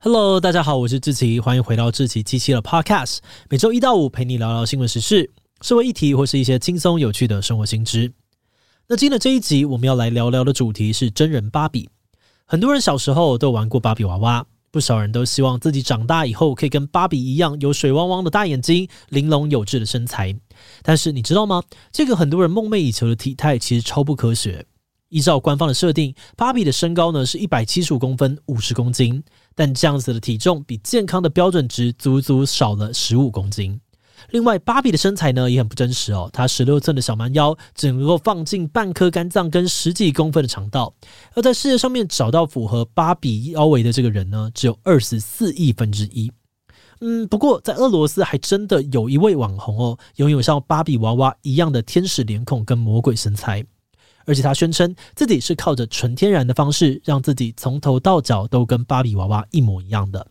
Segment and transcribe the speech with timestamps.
[0.00, 3.18] Hello，大家好，我是志奇，欢迎回到志祺七七的 Podcast。
[3.50, 5.28] 每周一到五陪你聊聊新闻时事、
[5.60, 8.12] 社会议题或是一些轻松有趣的生活新知。
[8.86, 11.90] 那今天的这一集，我们要来聊聊的主题是真人芭比。
[12.44, 20.32] 很多人小时候都玩过芭比娃娃，不少人都希望自己长大以后可以跟芭比一样，有水汪汪的大眼睛、玲珑有致的身材。
[20.82, 21.60] 但是你知道吗？
[21.90, 24.64] 这个很多人梦寐以求的体态，其实超不科学。
[25.08, 29.24] 依照官方的设定，芭比的身高呢是一百七十五公分，五十公斤。
[29.58, 33.80] 但这样子的体重比健康的标准值足足少了十五公斤。
[34.30, 40.94] 另外，芭比的身材呢也很不真实哦，她十六寸的小蛮腰只能够放进半颗肝脏跟十几公分的肠道。
[41.34, 46.30] 而在世界上面找到符合芭比腰围的这个人呢，只有二十四亿分之一。
[47.00, 53.66] 嗯，不过在俄罗斯还真的有一位网红哦，拥有像芭比娃娃一样的天使脸孔跟魔鬼身材。
[54.28, 60.26] 而且他宣称自己是靠着纯天然的方式，让自己从头到脚都跟芭比娃娃一模一样的。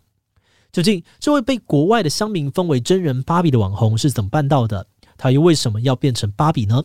[0.71, 4.85] 究竟这位被国外的乡民封为真人芭比的网红是怎么办到的？
[5.17, 6.83] 他又为什么要变成芭比呢？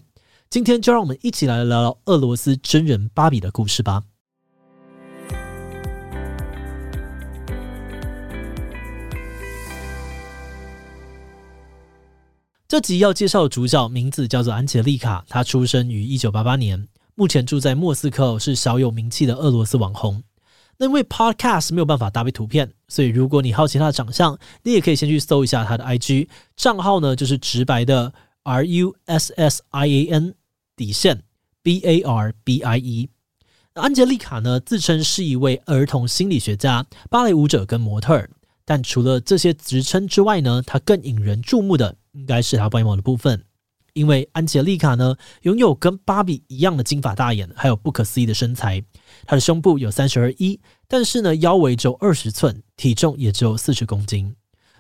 [0.49, 4.05] 今天就让我们一起来聊聊俄罗斯真人芭比的故事吧。
[12.67, 16.89] 这集要介绍的主角名字叫做安杰丽卡，她出生于一九八八年。
[17.23, 20.25] 目前住在莫斯科，是小有名气的俄罗斯网红。
[20.77, 28.13] 那因为 Podcast 没有办法搭配图片，所以如果你好奇他的长相，你也可以先去搜一下他的 IG 账号呢，就是直白的
[28.43, 30.35] R U S S I A N
[30.75, 31.23] 底线
[31.63, 33.09] B A R B I E。
[33.75, 38.29] 安杰丽卡呢，自称是一位儿童心理学家、芭蕾舞者跟模特儿。
[38.65, 43.45] 但除了这些职称之外呢，他更引人注目的应该是他外貌的部分。
[43.95, 48.83] 因为安杰丽卡呢，拥有跟芭比一样的金发大眼，还有不可思议的身材。
[49.27, 54.35] 她的胸部有三十二一，但是呢，腰围只有二十寸，体重也只有四十公斤。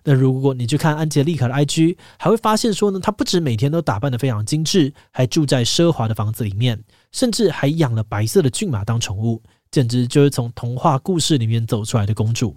[0.04, 12.56] 那如果你去看安杰丽卡的 IG，还会发现说呢，她不止每天都打扮得非常精致，还住在奢华的房子里面，甚至还养了白色的骏马当宠物，简直就是从童话故事里面走出来的公主。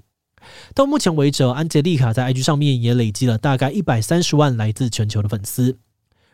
[0.73, 5.77] 到目前为止，安杰丽卡在 IG 上面也累积了大概一百三十万来自全球的粉丝。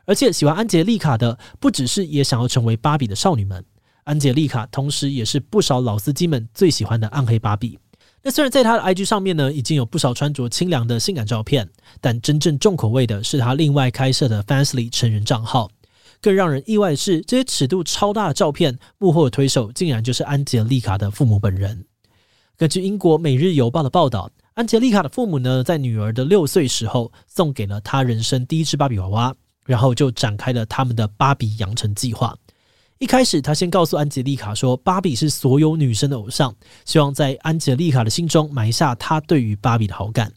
[0.06, 3.64] 而且喜欢安杰丽卡的不只是也想要成为芭比的少女们，
[4.04, 7.78] 安杰丽卡同时也是不少老司机们最喜欢的暗黑芭比。
[8.24, 11.68] 那虽然在她的 IG 上面呢，已经有不少穿着清凉的性感照片，
[12.00, 15.70] 但真正重口味的是她另外开设的 Fansly 成人账号。
[16.22, 21.84] 更让人意外的是，这些尺度超大的照片幕后的推手竟然就是安杰丽卡的父母本人。
[22.58, 29.36] 根据英国《每日邮报》的报道，安杰丽卡的父母呢，在女儿的六岁时候送给了她人生第一只芭比娃娃。
[29.66, 32.36] 然后就展开了他们的芭比养成计划。
[33.00, 36.54] 一开始，他先告诉安吉丽卡说，芭比是所有女生的偶像，
[36.86, 40.32] 希望在安吉丽卡的心中埋下她对于芭比的好感。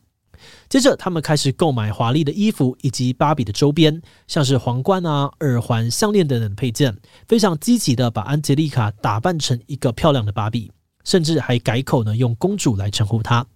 [0.68, 6.96] 接着，他们开始购买华丽的衣服以及芭比的周边，像是皇冠啊、耳环、项链等等配件，
[7.28, 10.72] 非常积极的把安吉丽卡打扮成一个漂亮的芭比，
[11.04, 13.46] 甚至还改口呢，用公主来称呼她。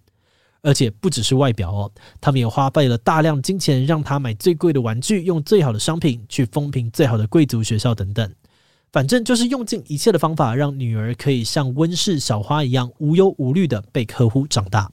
[0.61, 8.33] 而且不只是外表哦，他们也花费了大量金钱，让她买最贵的玩具，用最好的商品去风评最好的贵族学校等等。
[8.91, 14.91] 反正就是用尽一切的方法，让女儿可以像温室小花一样无忧无虑的被呵护长大。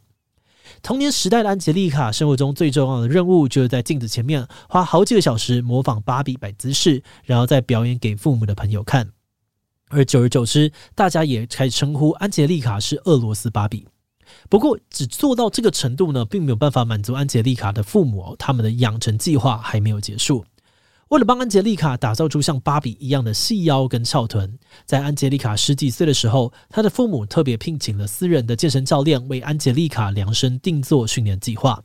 [0.83, 9.09] 童年时代的安杰丽卡，生活中最重要的任务就是在镜子前面花好几个小时模仿芭比摆姿势，然后再表演给父母的朋友看。
[9.89, 13.87] 而久而久之，大家也开始称呼安杰丽卡是俄罗斯芭比。
[14.49, 20.45] 不过，只做到这个程度呢，并没有办法满足安杰丽卡的父母，他们的养成计划还没有结束。
[21.09, 31.81] 为了帮安杰丽卡打造出像芭比一样的细腰跟翘臀，在安杰丽卡十几岁的时候，她的父母特别聘请了私人的健身教练为安杰丽卡量身定做训练计划。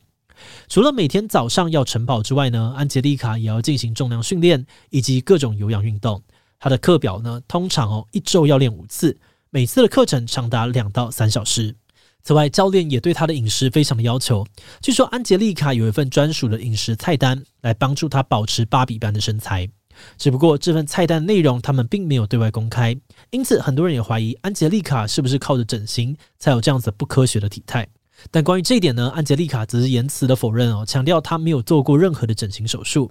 [0.66, 6.20] 除了每天早上要晨跑之外呢，安杰丽卡也要进行重量训练以及各种有氧运动。
[6.58, 9.16] 她的课表呢，通常哦一周要练五次，
[9.50, 11.76] 每次的课程长达两到三小时。
[12.24, 14.46] 此外，教练也对她的饮食非常的要求。
[14.80, 19.68] 据说安杰丽卡有一份专属的饮食菜单，来帮助她保持芭比般的身材。
[20.16, 22.96] 只不过这份菜单内容他们并没有对外公开，
[23.30, 27.86] 因此很多人也怀疑安杰丽卡是不是靠着整形才有这样子不科学的体态。
[28.30, 33.10] 但关于这一点呢，安杰丽卡则是严词的否认哦，强调她没有做过任何的整形手术。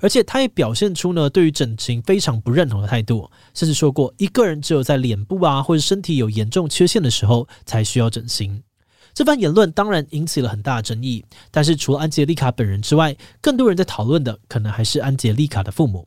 [0.00, 8.62] 而且他也表现出呢，对于整形非常不认同的态度，甚至说过，一个人只有在脸部啊或者身体有严重缺陷的时候才需要整形。
[9.14, 16.06] 这番言论当然引起了很大的争议，但是除了安杰丽卡本人之外，更多人在讨论的可能还是安杰丽卡的父母。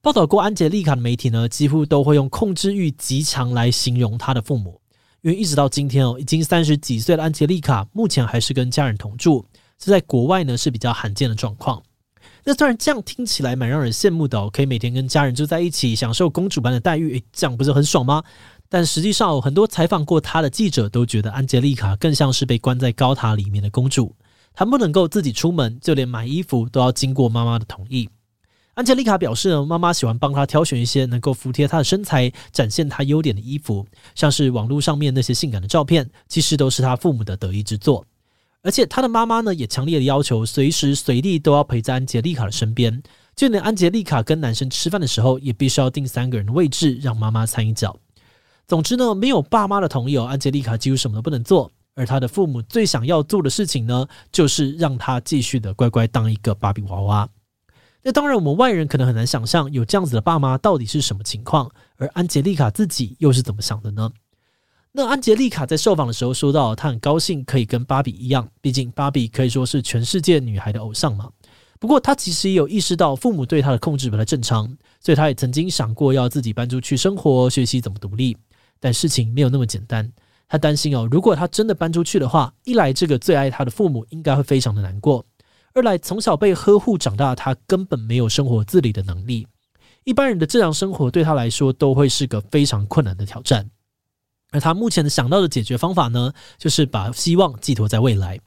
[0.00, 4.80] 报道过安杰丽卡的媒体呢，几乎都会用控制欲极强来形容她的父母。
[5.22, 9.44] 因为一直到今天哦，已经三十几岁的安杰丽卡，目前还是跟家人同住，
[9.76, 11.82] 这在国外呢是比较罕见的状况。
[12.48, 18.22] 那虽然这样听起来蛮让人羡慕的哦，可以每天跟家人住在一起，享受公主般的待遇，诶，这样不是很爽吗？
[18.68, 24.14] 但实际上，很多采访过她的记者都觉得安杰丽卡更像是被关在高塔里面的公主，
[24.54, 28.08] 她不能够自己出门，就连买衣服都要经过妈妈的同意。
[28.74, 33.84] 安杰丽卡表示呢，妈妈喜欢帮她挑选一些能够服帖她的身材、展现她优点的衣服，
[34.14, 38.06] 像是网络上面那些性感的照片，其实都是她父母的得意之作。
[38.66, 43.00] 而且她的妈妈呢，也强烈的要求随时随地都要陪在安杰丽卡的身边，
[43.36, 47.96] 就连安杰丽卡跟男生吃饭的时候，也必须要订三个人的位置，让妈妈参与脚。
[48.66, 51.70] 总之呢，没有爸妈的同意哦，安杰丽卡几乎什么都不能做。
[51.94, 57.28] 而她的父母最想要做的事情呢，就是让她继续的乖乖当一个芭比娃娃。
[58.02, 64.10] 那当然，我们外人可能很难想象有这样子的爸妈到底是什么情况，而安杰丽卡自己又是怎么想的呢？
[64.98, 71.28] 那安杰丽卡在受访的时候说到，她很高兴可以跟芭比一样，毕竟芭比可以说是全世界女孩的偶像嘛。
[71.78, 78.34] 不过她其实也有意识到父母对她的控制不太正常，所以她也曾经想过要自己搬出去生活，学习怎么独立。
[78.80, 80.10] 但事情没有那么简单，
[80.48, 85.22] 她担心哦，如果她真的搬出去的话，一来这个最爱她的父母应该会非常的难过。
[85.74, 89.46] 二来，从小被呵护长大，她根本没有生活自理的能力。
[90.04, 93.68] 一般人的正常生活对她来说都会是个非常困难的挑战。
[94.50, 98.38] 而他目前想到的解决方法呢，就是把希望寄托在未来。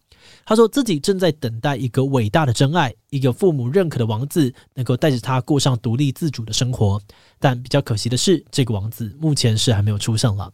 [0.45, 7.01] 他说自己正在等待一个伟大的真爱，一个父母认可的王子，能够带着他过上独立自主的生活。
[7.39, 10.51] 但比较可惜的是，这个王子目前是还没有出生了。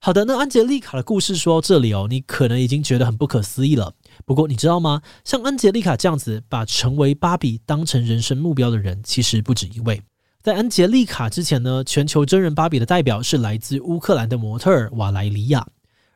[0.00, 3.94] 好的，那安杰丽卡的故事说到这里哦，你可能已经觉得很不可思议了。
[4.24, 5.02] 不过你知道吗？
[5.24, 10.02] 像安杰丽卡这样子把成为芭比当成人生目标的人，其实不止一位。
[10.42, 15.64] 在安杰丽卡之前呢，全球真人芭比的代表是来自乌克兰的模特儿瓦莱里亚。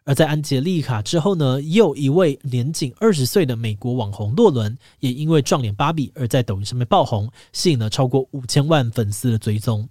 [0.02, 9.88] 而在安杰丽卡之后呢，又一位年仅二十岁的美国网红洛伦，也因为撞脸芭比而在抖音上面爆红，吸引了超过五千万粉丝的追踪。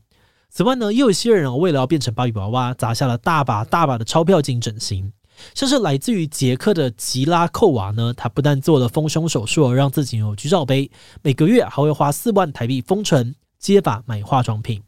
[0.49, 5.13] 此外呢，也有些人为了要变成芭比娃娃，砸下了大把大把的钞票进行整形。
[5.53, 10.91] 像是来自于捷克的吉拉寇娃呢，她不但做了丰胸手术，让自己有 G 罩杯，
[11.21, 13.33] 每个月还会花四万台币封唇、
[13.65, 14.83] 接发、买化妆品，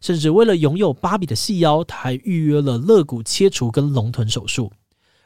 [0.00, 4.72] 甚至为了拥有芭比的细腰，他还预约了肋骨切除跟隆臀手术。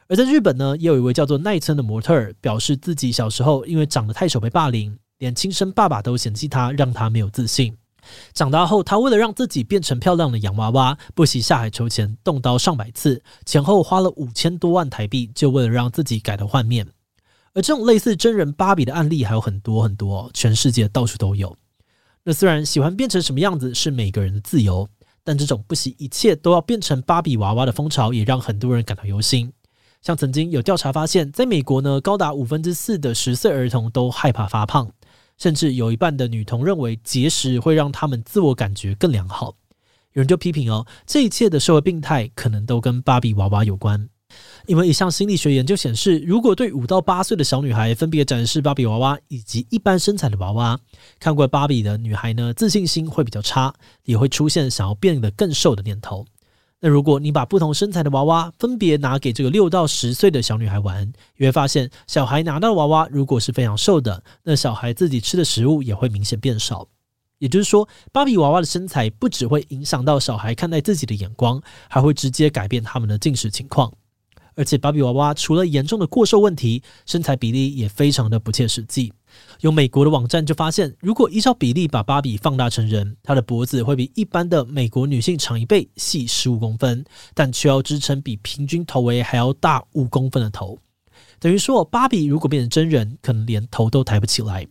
[0.07, 7.75] 而在日本呢，也有一位叫做奈村的模特儿，表示自己小时候因为长得太丑被霸凌，连亲生爸爸都嫌弃他，让他没有自信。
[8.31, 16.85] 长大后，他为了让自己变成漂亮的洋娃娃，不惜下海筹钱，动刀上百次，前后花了五千多万台币，就为了让自己改头换面。
[17.55, 21.55] 而这种类似真人芭比的案例还有很多很多，全世界到处都有。
[22.23, 24.87] 那虽然喜欢变成什么样子是每个人的自由，
[25.23, 29.51] 但这种不惜一切都要变成芭比娃娃的风潮，也让很多人感到忧心。
[30.01, 34.91] 像曾经有调查发现，在美国呢，高达五分之四的十岁儿童都害怕发胖。
[35.35, 39.55] 甚至有一半的女童认为节食会让他们自我感觉更良好。
[40.13, 44.07] 有人就批评哦，这一切的社会病态可能都跟芭比娃娃有关。
[44.65, 50.79] 因为一项心理学研究显示，如果对五到八岁的小女孩分别展示芭比娃娃以及一般身材的娃娃，
[51.19, 56.25] 看过芭比的女孩呢，自信心会比较差，也会出现想要变得更瘦的念头。
[56.79, 66.87] 那如果你把不同身材的娃娃分别拿给这个六到十岁的小女孩玩，你会发现，小孩拿到娃娃如果是非常瘦的，那小孩自己吃的食物也会明显变少。
[67.39, 73.91] 也就是说，芭比娃娃的身材不只会影响到小孩看待自己的眼光，还会直接改变他们的进食情况。
[74.55, 79.11] 而且，芭比娃娃除了严重的过瘦问题，身材比例也非常的不切实际。
[79.61, 90.77] 有美国的网站就发现，如果依照比例把芭比放大成人，她的脖子会比一般的美国女性长一倍，细十五公分，但却要支撑比平均头围还要大五公分的头。
[91.39, 94.67] 等于说，芭比如果变成真人，可能连头都抬不起来。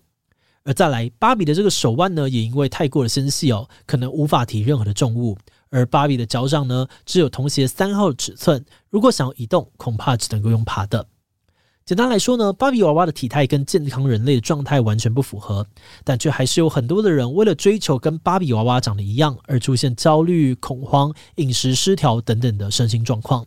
[0.64, 5.36] 而再来，芭比的这个手腕呢，也因为太过的纤细哦，可能无法提任何的重物。
[5.72, 11.08] 而芭比的脚掌呢，只有童鞋三号的尺寸，如果想要移动，恐怕只能够用爬的。
[11.84, 15.66] 简单来说呢，芭比娃娃的体态跟健康人类的状态完全不符合，
[16.04, 23.44] 但却还是有很多的人为了追求跟芭比娃娃长得一样，而出现焦虑、恐慌、饮食失调等等的身心状况。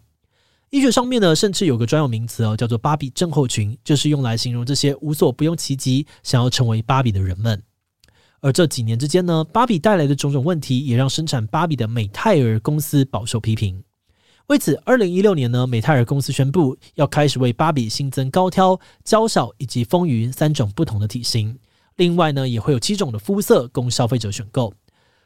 [0.72, 7.64] 医学上面呢，甚至有个专有名词哦，叫做“芭比症候群”，就是用来形容这些无所不用其极想要成为芭比的人们。
[8.46, 13.84] 而这几年之间呢，芭比带来的种种问题，也让生产芭比的美泰尔公司饱受批评。
[14.46, 21.58] 为此，二零一六年呢，美泰尔公司宣布要开始为芭比新增高挑、娇小以及丰腴三种不同的体型。
[21.96, 24.72] 另外呢，也会有七种的肤色供消费者选购。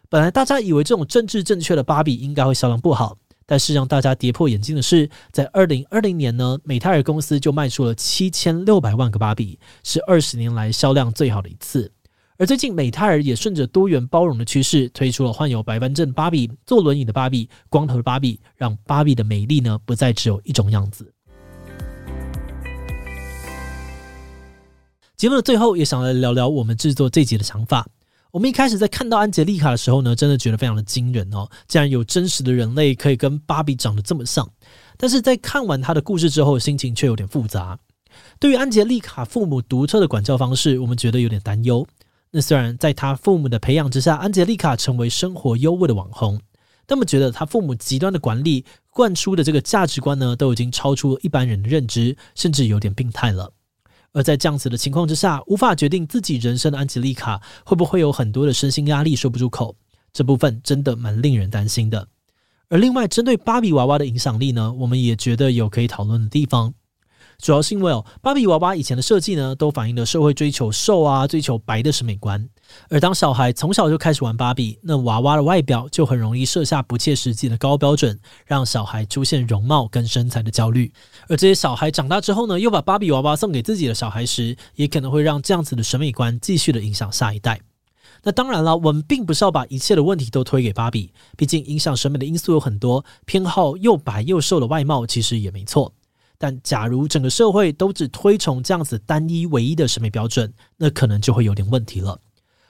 [0.08, 11.92] 本来大家以为这种政治正确的芭比应该会销量不好，但是让大家跌破眼镜的是，在二零二零年呢，美泰尔公司就卖出了七千六百万个芭比，是二十年来销量最好的一次。
[12.42, 21.14] 而最近，美泰尔也顺着多元包容的趋势，推出了患有白斑症芭比、坐轮椅的芭比、光头的芭比，让芭比的美丽呢不再只有一种样子。
[25.18, 27.86] 节目的最后，也想来聊聊我们制作这集的想法。
[28.32, 31.50] 我们一开始在看到安杰丽卡的时候呢，真的觉得非常的惊人哦！
[31.68, 34.50] 竟然有真实的人类可以跟芭比长得这么像。
[34.96, 37.78] 但是在看完她的故事之后，心情却有点复杂。
[38.40, 41.86] 对于安杰丽卡父母独特的管教方式，我们觉得有点担忧。
[42.32, 46.40] 那虽然在他父母的培养之下，安洁莉卡成为生活优渥的网红，
[46.86, 53.52] 但我们觉得他父母极端的管理灌输的这个价值观呢，都已经超出一般人的认知，甚至有点病态了。
[54.12, 59.76] 而在这样子的情况之下，无法决定自己人生的安吉丽卡，会不会有很多的身心压力说不出口？
[60.14, 62.08] 这部分真的蛮令人担心的。
[62.70, 66.74] 而另外，针对芭比娃娃的影响力呢，我们也觉得有可以讨论的地方。
[67.42, 72.48] 主要是因为哦，芭比娃娃以前的设计呢，都反映了社会追求瘦啊、追求白的审美观。
[72.90, 80.92] 而当小孩从小就开始玩芭比，那娃娃的外表就很容易设下不切实际的高标准，让小孩出现容貌跟身材的焦虑。
[81.28, 87.62] 而这些小孩长大之后呢，又把芭比娃娃送给自己的小孩时，也可能会让这样子的审美观继续的影响下一代。
[88.22, 95.94] 那当然了，我们并不是要把一切的问题都推给芭比，毕竟影响审美的因素有很多，偏好又白又瘦的外貌其实也没错。
[96.40, 102.20] 但假如整个社会都只推崇这样子单一唯一的审美标准，那可能就会有点问题了。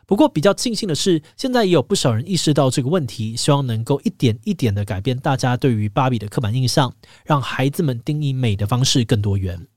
[0.08, 6.92] 不过比较庆幸的是，现在也有不少人意识到这个问题，希望能够一点一点的改变大家对于芭比的刻板印象，
[7.24, 9.68] 让孩子们定义美的方式更多元。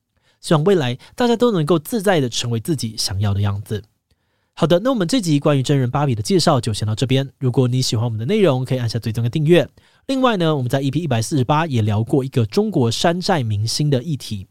[0.41, 3.85] 希望未来大家都能够自在的成为自己想要的样子。
[4.55, 7.31] 好的，那我们这集关于真人芭比的介绍就先到这边。
[7.39, 9.69] 如果你喜欢我们的内容，可以按下追踪的订阅。
[10.07, 14.49] 另外呢，我们在 EP 一百四十八也聊过一个中国山寨明星的议题。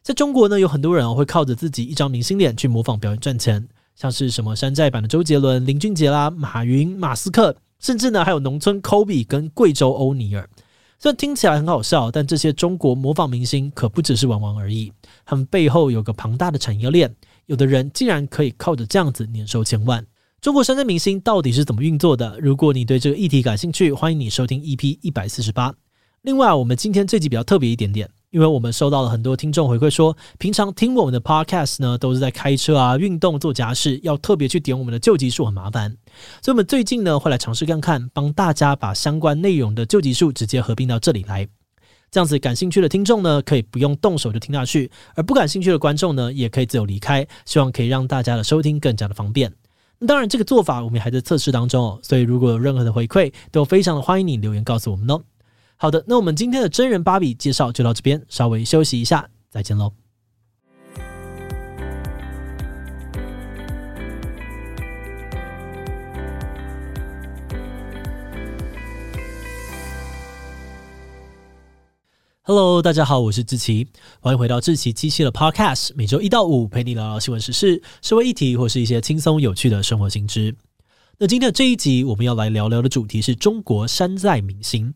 [0.00, 10.48] 在中国呢，有很多人会靠着自己一张明星脸去模仿表演赚钱，像是什么山寨版的周杰伦、林俊杰啦、马云、马斯克，甚至呢还有农村 Kobe 跟贵州欧尼尔。
[10.98, 14.90] 虽然听起来很好笑，但这些中国模仿明星可不只是玩玩而已，
[15.26, 20.06] 他们背后有个庞大的产业链，有的人竟然可以靠着这样子年收千万。
[20.44, 22.38] 中国山寨明星到底是怎么运作的？
[22.38, 25.72] 如果你对这个议题感兴趣，欢迎你收听 EP 一百四十八。
[26.20, 35.96] 另外，我们今天这集比较特别一点点，因为我们收到了很多听众回馈说，平常听我们的 Podcast 呢，都是在开车啊、运动、做家事，要特别去点我们的旧集数很麻烦，
[36.42, 41.48] 所以我们最近呢会来尝试看看，帮大家把相关内容的旧集数直接合并到这里来。
[42.10, 47.26] 这样子，感兴趣的听众呢，可以不用动手就听下去；而不感兴趣的观众呢，也可以自由离开。
[47.46, 49.50] 希望可以让大家的收听更加的方便。
[50.06, 55.22] 当然，这个做法我们还在测试当中哦，所以如果有任何的回馈，都非常的欢迎你留言告诉我们哦。
[55.76, 60.03] 好的，那我们今天的真人芭比介绍就到这边，稍微休息一下，再见喽。
[72.46, 73.88] Hello，大家好，我是志奇，
[74.20, 80.54] 欢迎回到志奇七七的 Podcast，每周一到五陪你聊聊新闻时事、社会议题或是一些轻松有趣的生活新知。
[81.16, 84.92] 那今天的这一集我们要来聊聊的主题是中国山寨明星。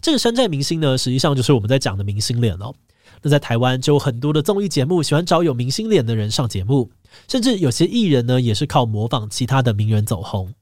[0.00, 2.72] 这个山寨明星呢，实际上就是我们在讲的明星脸哦。
[3.20, 6.88] 那在台湾就有很多的综艺节目喜欢找有明星脸的人上节目，
[7.26, 10.54] 甚至有些艺人呢也是靠模仿其他的名人走红。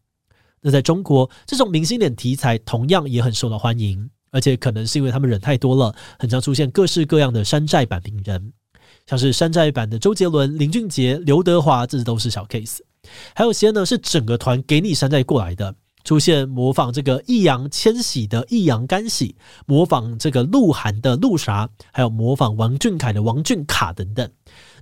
[0.62, 4.08] 那在中国，这种明星脸题材同样也很受到欢迎。
[4.30, 8.52] 而且可能是因为他们人太多了，很常出现各式各样的山寨版名人，
[9.06, 12.78] 像是山寨版的周杰伦、林俊杰、刘德华，这都是小 case。
[13.34, 19.34] 还有些呢是整个团给你山寨过来的，出现模仿这个易烊千玺的易烊干玺，
[19.66, 24.28] 模仿这个鹿晗的鹿啥，还有模仿王俊凯的王俊卡等等。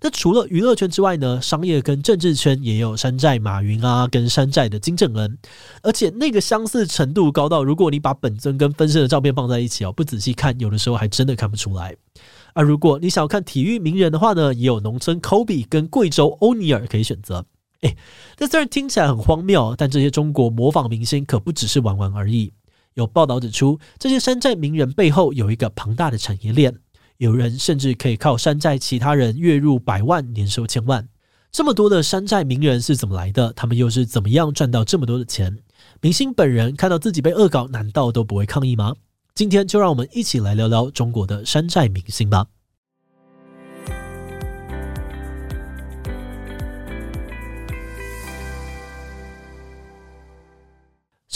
[0.01, 5.37] 那除了娱乐圈之外呢，商业跟政治圈也有山寨马云啊，跟山寨的金正恩，
[5.83, 11.97] 而且那个相似程度高到，如果你把本尊跟分身的照片放在一起哦，不仔细看，有的时候还真的看不出来。
[12.55, 17.45] 而如果你想要看体育名人的话呢，也有农村 Kobe 跟贵州欧尼尔可以选择。
[17.83, 17.97] 诶，
[18.37, 22.53] 这虽然听起来很荒谬，但这些中国模仿明星可不只是玩玩而已。
[22.95, 26.75] 有报道指出，这些山寨名人背后有一个庞大的产业链。
[27.19, 31.09] 有人甚至可以靠山寨其他人月入百万，年收千万。
[31.51, 33.53] 这么多的山寨名人是怎么来的？
[33.55, 35.59] 他们又是怎么样赚到这么多的钱？
[36.01, 38.95] 明星本人看到自己被恶搞，难道都不会抗议吗？
[39.35, 42.47] 今天就让我们一起来聊聊中国的山寨明星吧。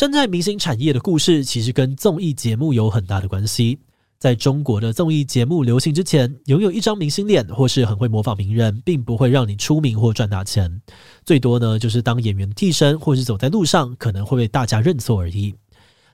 [0.03, 3.79] 山寨明星产业的故事其实跟综艺节目有很大的关系。
[4.19, 10.83] 在中国的综艺节目流行之前，拥有一张明星脸或是很会模仿名人，并不会让你出名或赚大钱。
[11.25, 15.55] 最多呢，就是当演员替身，或是走在路上可能会被大家认错而已。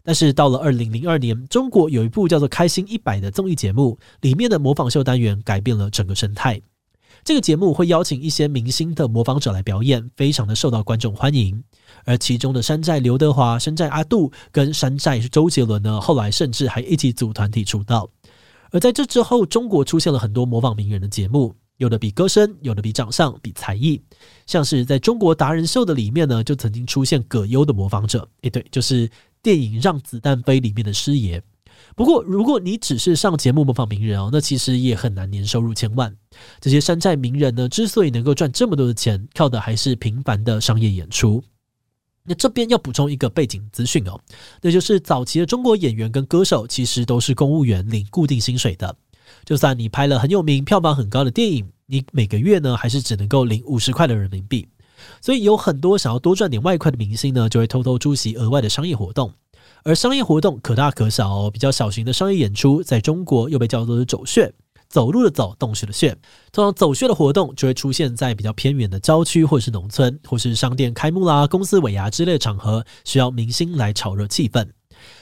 [0.02, 6.60] 但是到了二零零二年，中国有一部叫做《开心一百》的综艺节目，里面的模仿秀单元改变了整个生态。
[7.24, 11.62] 这个节目会邀请一些明星的模仿者来表演，非常的受到观众欢迎。
[12.04, 18.08] 而其中的山寨刘德华、山寨阿杜跟山寨周杰伦呢，后来甚至还一起组团体出道。
[18.70, 24.00] 而在这之后，中国出现了很多模仿名人的节目，有的比歌声，有的比长相，比才艺。
[24.46, 29.10] 像是在中国达人秀的里面呢，就曾经出现葛优的模仿者，诶，对，就是
[29.42, 31.42] 电影《让子弹飞》里面的师爷。
[31.98, 36.14] 不过，如果你只是上节目模仿名人哦，那其实也很难年收入千万。
[36.60, 41.42] 这些山寨名人呢，之所以能够赚这么多的钱，靠的还是频繁的商业演出。
[42.22, 44.16] 那这边要补充一个背景资讯哦，
[44.62, 48.94] 那就是早期的中国演员跟歌手其实都是公务员，领固定薪水的。
[49.44, 54.68] 就算你拍了很有名、票房很高的电影，你每个月呢还是只能够领五十块的人民币。
[55.20, 59.32] 所以有很多想要多赚点外快的明星呢，就会偷偷出席额外的商业活动。
[59.88, 64.52] 而商业活动可大可小哦，比较小型的商业演出，在中国又被叫做走穴。
[64.86, 66.14] 走路的走，洞穴的穴。
[66.52, 74.68] 通常走穴的活动就会出现在比较偏远的郊区，或是农村，或是商店开幕啦、公司尾牙之类的场合，需要明星来炒热气氛。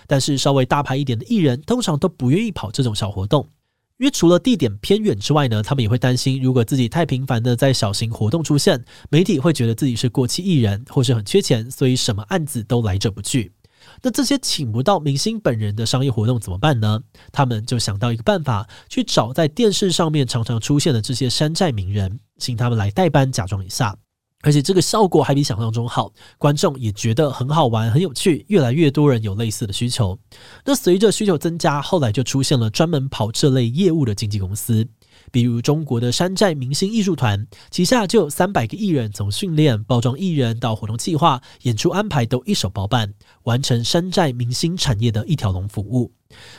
[0.09, 3.49] 但是稍微大牌一点的艺人，通常都不愿意跑这种小活动，
[3.99, 13.53] 因为除了地点偏远之外呢，他们也会担心，如果自己太频繁的在小型活动出现，媒体会觉得自己是过气艺人，或是很缺钱，所以什么案子都来者不拒。
[14.03, 17.01] 那这些请不到明星本人的商业活动怎么办呢？
[17.33, 23.97] 他们就想到一个办法，去找在电视上面常常出现的这些山寨名人，请他们来代班假装一下，
[24.43, 30.19] 而且这个效果还比想象中好，观众也觉得很好玩、很有趣，越来越多人有类似的需求。
[30.65, 34.87] 那随着需求增加，后来就出现了专门跑这类业务的经纪公司。
[35.31, 43.13] 比如中国的山寨明星艺术团，旗下就有三百个艺人，从训练、包装艺人到活动计划、演出安排都一手包办，
[43.45, 46.13] 完成山寨明星产业的一条龙服务。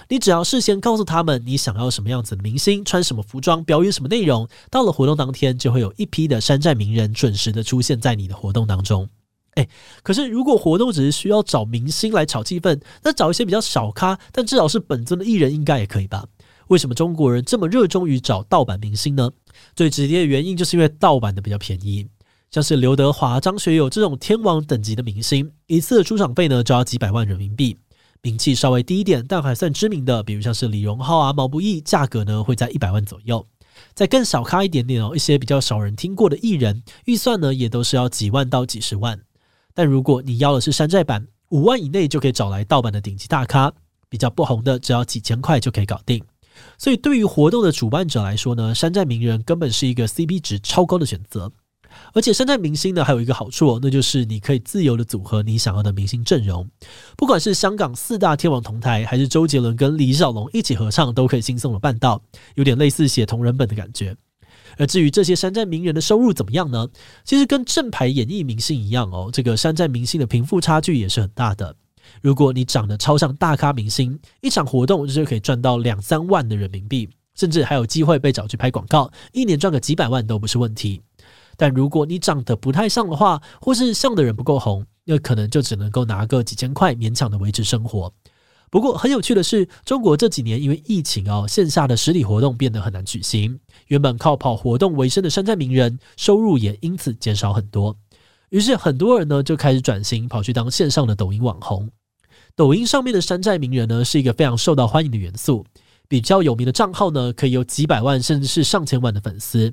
[0.10, 9.10] 你只要事先告诉他们你想要什么样子的明星，穿什么服装，表演什么内容，到了活动当天就会有一批的山寨名人准时的出现在你的活动当中。
[9.56, 9.68] 诶，
[10.04, 16.26] 可是如果活动只是需要找明星来炒气氛，那找一些比较小咖，但至少是本尊的艺人应该也可以吧？
[16.68, 19.32] 为什么中国人这么热衷于找盗版明星呢？
[19.76, 22.08] 最直接的原因就是因为盗版的比较便宜。
[22.50, 27.78] 像是刘德华、张学友这种天王等级的明星，一次的出场费呢就要几百万人民币。
[28.22, 33.46] 名气稍微低一点但还算知名的，比如像是李荣浩啊、毛不易，价格呢会在一百万左右。
[33.94, 39.20] 再更小咖一点点哦，一些比较少人听过的艺人，预算呢也都是要几万到几十万。
[39.74, 43.72] 但如果你要的是山寨版，五万以内就可以找来盗版的顶级大咖，
[44.10, 46.24] 比较不红的只要几千块就可以搞定。
[46.78, 51.52] 所以，对于活动的主办者来说呢，山寨名人根本是一个 CP 值超高的选择。
[52.14, 56.70] 而且，山寨明星呢，还有一个好处，那就是你可以自由的组合你想要的明星阵容。
[57.16, 62.22] 不管是香港四大天王同台，还是周杰伦跟李小龙一起合唱，都可以轻松的办到，
[62.56, 64.16] 有点类似写同人本的感觉。
[64.78, 66.88] 而至于这些山寨名人的收入怎么样呢？
[67.24, 71.76] 其实跟正牌演艺明星一样哦，这个山寨明星的贫富差距也是很大的。
[72.22, 81.02] 如果你长得超像大咖明星，一场活动就是可以赚到两三万的人民币，甚至还有机会被找去拍广告，一年赚个几百万都不是问题。
[81.56, 88.14] 但如果你长得不太像的话，或是像的人不够红，那可能就只能够拿个几千块勉强的维持生活。
[88.70, 97.96] 不过很有趣的是，中国这几年因为疫情哦，线下的实体活动变得很难举行，原本靠跑活动为生的山寨名人，收入也因此减少很多。
[98.50, 101.90] 于是很多人呢就开始转型，跑去当线上的抖音网红。
[102.58, 105.64] 抖音上面的山寨名人呢，是一个非常受到欢迎的元素。
[106.08, 109.72] 比较有名的账号呢，可以有几百万甚至是上千万的粉丝。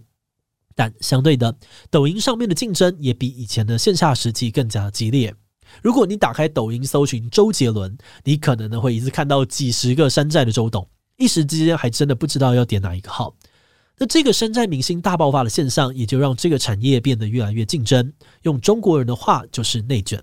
[0.75, 1.57] 但相对的，
[1.91, 5.35] 抖音上面的竞争也比以前的线下时期更加激烈。
[5.83, 13.35] 如果你打开抖音搜寻周杰伦，你可能呢会一次看到几十个山寨的周董，一时之间还真的不知道要点哪一个号。
[13.97, 18.13] 那这个山寨明星大爆发的现象，也就让这个产业变得越来越竞争。
[18.43, 20.23] 用中国人的话，就是内卷。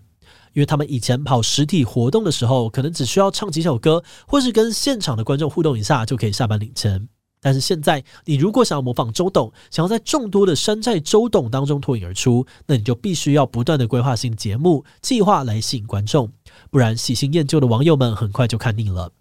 [0.53, 7.07] 因为他们以前跑实体活动的时候，可能只需要唱几首歌，或是跟现场的观众互动一下，就可以下班领钱。
[7.43, 16.31] 但是现在，你如果想要模仿周董，想要在众多的山寨周董当中脱颖而出，那你就必须要不断的规划新节目计划来吸引观众，
[16.69, 19.11] 不然喜新厌旧的网友们很快就看腻了。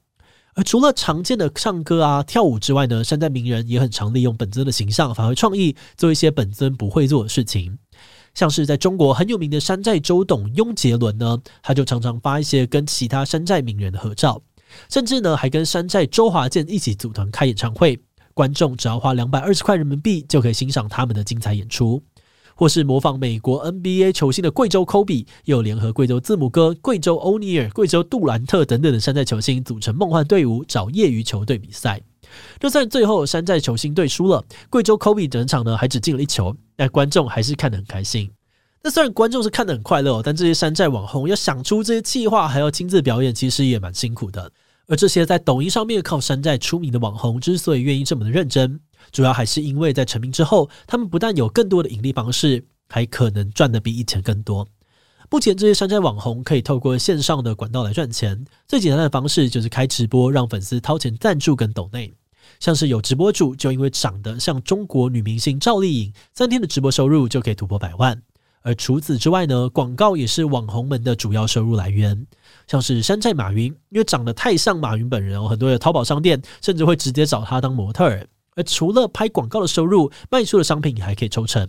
[0.55, 7.79] 而除了常见的唱歌啊、跳舞之外呢，山寨名人也很常利用本尊的形象，发挥创意，做一些本尊不会做的事情。
[8.35, 14.41] 像是在中国很有名的山寨周董雍杰伦呢，他就常常发一些跟其他山寨名人的合照，
[14.89, 17.99] 甚至呢还跟山寨周华健一起组团开演唱会，
[18.35, 22.03] 观众只要花两百二十块人民币就可以欣赏他们的精彩演出。
[22.57, 32.03] 或是模仿美国 NBA 球星的贵州科比，又联合贵州字母哥、贵州欧尼尔、贵州杜兰特等等的山寨球星组成梦幻队伍，找业余球队比赛。
[32.59, 38.31] 就算最后山寨球星队输了，贵州科比整场呢还只进了一球，但观众还是看得很开心。
[38.83, 44.51] 那虽然观众是看得很快乐，但这些山寨网红要想出这些计划，还要亲自表演，其实也蛮辛苦的。
[44.87, 48.81] 而这些在抖音上面靠山寨出名的网红，之所以愿意这么的认真，
[49.13, 54.67] 主要还是因为在成名之后，他们不但有更多的盈利方式，还可能赚得比以前更多。
[55.31, 62.13] 目前这些山寨网红可以透过线上的管道来赚钱，最简单的方式就是开直播，让粉丝掏钱赞助跟抖内。
[62.59, 68.21] 像是有直播主就因为长得像中国女明星赵丽颖，三天的直播收入就可以突破百万。
[68.63, 72.27] 而除此之外呢，广告也是网红们的主要收入来源。
[72.67, 78.27] 像是山寨马云，因为长得太像马云本人哦，很多的淘宝商店甚至会直接找他当模特儿。
[78.57, 81.67] 而除了拍广告的收入，卖出的商品还可以抽成。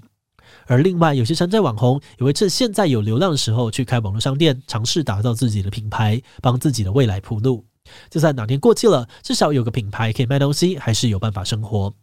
[0.67, 7.63] 而另外，有些山寨网红也会趁现在有流量的时候去开网络商店，尝试打造自己的品牌，帮自己的未来铺路。
[8.09, 11.93] 就算哪天过气了，至少有个品牌可以卖东西，还是有办法生活。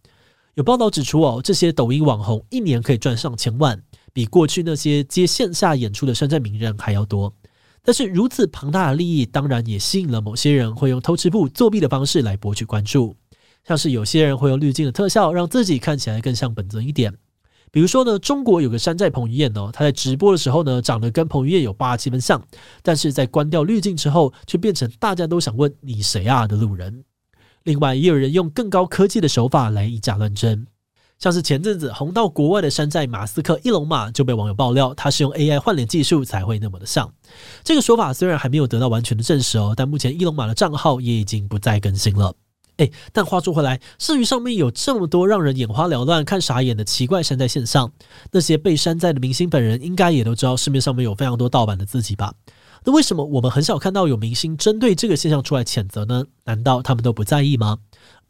[0.54, 3.80] 有报道指出哦，这些抖音网红一年可以赚上千万，
[4.12, 7.32] 比过去那些接线下演出的山寨名人还要多。
[7.84, 13.16] 但是如此庞大的利益，当然也吸引了某些人会用偷吃布、作弊的方式来博取关注。
[13.66, 17.14] 像是有些人会用滤镜的特效，让自己看起来更像本尊一点。
[17.70, 22.42] 比如说呢，中国有个山寨彭于晏哦，他在直播的时候呢，长得跟彭于晏有八七分像，
[22.82, 27.04] 但是在关掉滤镜之后，却变成大家都想问你谁啊的路人。
[27.64, 30.66] 另外，也有人用更高科技的手法来以假乱真。
[31.18, 37.12] 像是前阵子红到国外的山寨马斯克伊隆马就被网友爆料，他是用 AI 换脸技术才会那么的像。
[37.64, 42.32] 这个说法虽然还没有得到完全的证实哦，但目前伊隆马的账号也已经不再更新了。
[42.78, 47.92] 诶，但话说回来，市鱼上面有这么多让人眼花缭乱、看傻眼的奇怪山寨现象，
[48.32, 52.34] 那些被山寨的明星本人应该也都知道市面上面有非常多盗版的自己吧？
[52.84, 56.24] 那为什么我们很少看到有明星针对这个现象出来谴责呢？
[56.44, 57.78] 难道他们都不在意吗？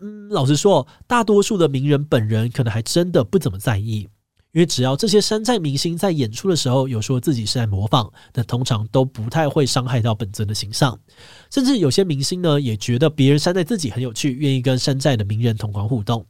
[0.01, 4.09] 嗯，老实说，大多数的名人本人可能还真的不怎么在意，
[4.53, 10.99] 因为只要这些山寨明星在演出的时候有说自己是在模仿，那通常都不太会伤害到本尊的形象。
[11.51, 16.25] 甚至有些明星呢，也觉得别人山寨自己很有趣，愿意跟山寨的名人同框互动。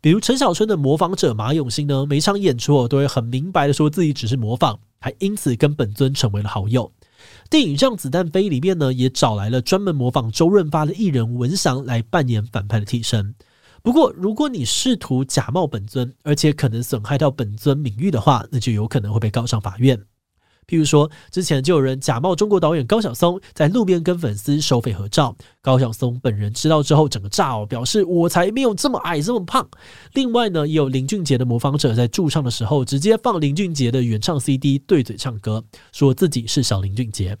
[0.00, 6.90] 比如陈小春的模仿者马永兴呢，每场演出都会很明白的说自己只是模仿，还因此跟本尊成为了好友。
[7.50, 13.34] 电影《让子弹飞》里面呢，也找来了专门模仿周润发的艺人文祥来扮演反派的替身。
[13.84, 20.02] 不过，如果你试图假冒本尊，而且可能损害到本尊名誉的话，那就有可能会被告上法院。
[20.66, 25.36] 譬如说，之前就有人假冒中国导演高晓松，在路边跟粉丝收费合照。
[25.62, 29.66] 高晓松本人知道之后，整个炸哦，表示我才没有这么矮这么胖。
[30.12, 37.36] 另外呢，也有林俊杰的模仿者在驻唱的时候，直接放林俊杰的原唱 CD 对嘴唱歌，说自己是小林俊杰。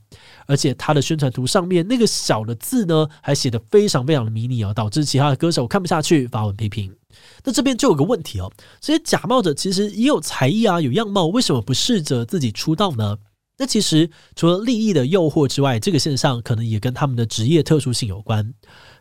[0.46, 6.94] 而且他的宣传图上面那个小的字呢，还写得非常非常的迷你哦，导致其他的歌手看不下去，发文批评。
[7.44, 13.18] 那这边就有个问题哦，这些假冒者其实也有才艺啊，有样貌，为什么不试着自己出道呢？
[13.56, 18.52] 那其实除了利益的诱惑之外，这个现象可能也跟他们的职业特殊性有关。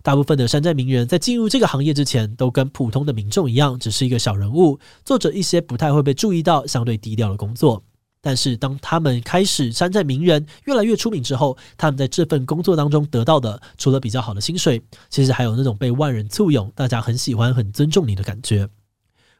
[0.03, 7.83] 大部分的山寨名人在进入这个行业之前，都跟普通的民众一样，只是一个小人物，做着一些不太会被注意到、相对低调的工作。
[8.25, 18.69] 但是，当他们开始山寨名人越来越出名之后，他们在这份工作当中得到的，除了比较好的薪水，其实还有那种被万人簇拥、大家很喜欢、很尊重你的感觉。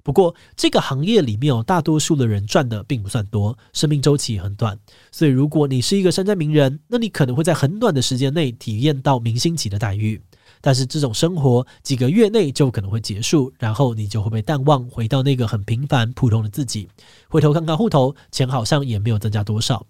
[0.03, 4.77] 不过，这个行业里面有大多数的人赚的并不算多，生命周期也很短。
[5.13, 10.21] 所以，如果你是一个山寨名人，那你可能会在很短的时间内体验到明星级的待遇。
[10.65, 16.87] 但是这种生活几个月内就可能会结束，然后你就会被淡忘，回到那个很平凡普通的自己。
[17.27, 19.85] 回头看看户头，钱好像也没有增加多少。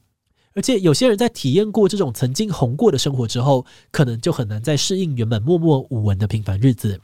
[0.56, 7.00] 而且有些人在体验过这种曾经红过的生活之后，可能就很难再适应原本默默无闻的平凡日子。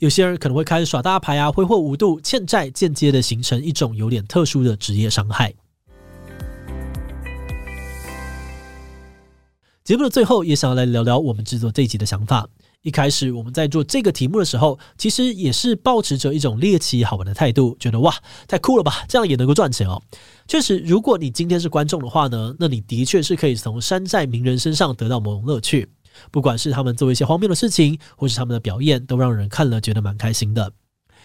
[0.00, 5.54] 有些人可能会开始耍大牌啊，挥霍无度，欠债，间接的形成一种有点特殊的职业伤害。
[9.84, 12.48] 节目的最后，也想要来聊聊我们制作这一集的想法。
[12.82, 18.12] 一开始我们在做这个题目的时候，其实也是抱持着一种猎奇好玩的态度，觉得哇，
[18.48, 20.02] 太酷了吧，这样也能够赚钱哦。
[20.48, 25.88] 确实，如果你今天是观众的话呢，那你的确是可以从山寨名人身上得到某种乐趣，
[26.32, 30.72] 不管是他们做一些荒谬的事情，或是他们的表演，都让人看了觉得蛮开心的。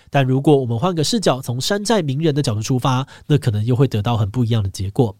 [0.09, 5.17] 但如果我们换个视角，从山寨名人的角度出发，那可能又会得到很不一样的结果。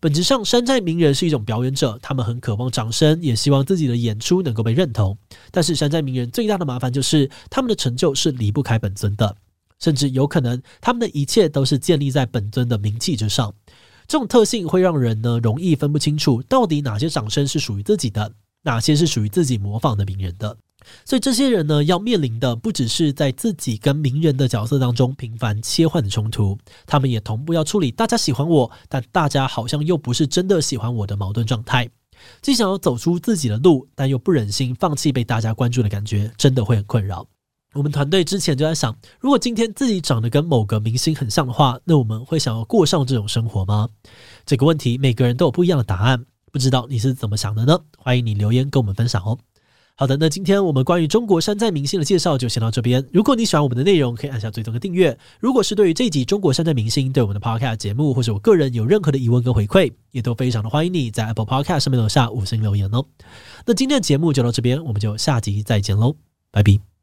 [0.00, 5.18] 本质上，山寨名人是一种表演者，他们很渴望掌声，也希望自己的演出能够被认同。
[5.50, 9.34] 但是，山寨名人最大的麻烦就是，他们的成就是离不开本尊的，
[9.80, 13.52] 甚至有可能他们的一切都是建立在本尊的名气之上。
[14.06, 18.32] 这种特性会让人呢容易分不清楚，到底哪些掌声是属于自己的，
[18.62, 20.56] 哪些是属于自己模仿的名人的。
[21.04, 31.88] 所以这些人呢，要面临的不只是在自己跟名人的角色当中频繁切换的冲突，他们也同步要处理大家喜欢我，但大家好像又不是真的喜欢我的矛盾状态。
[32.42, 37.26] 既想要走出自己的路，但又不忍心放弃被大家关注的感觉，真的会很困扰。
[37.74, 43.88] 我们团队之前就在想，如果今天自己长得跟某个明星很像的话，那我们会想要过上这种生活吗？
[44.46, 47.78] 这个问题每个人都有不一样的答案，不知道你是怎么想的呢？
[47.98, 49.38] 欢迎你留言跟我们分享哦。
[50.00, 53.04] 好的，那今天我们关于中国山寨明星的介绍就先到这边。
[53.12, 55.18] 如果你喜欢我们的内容，可以按下最多的订阅。
[55.40, 63.04] 如果是对于这集中国山寨明星对我们的 Podcast 节目，或者我个人有任何的疑问跟回馈，也都非常的欢迎你在 Apple Podcast 上面留下五星留言哦。
[63.66, 66.14] 那今天的节目就到这边，我们就下集再见喽，
[66.52, 66.97] 拜拜。